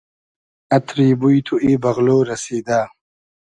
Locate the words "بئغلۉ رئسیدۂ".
1.81-2.81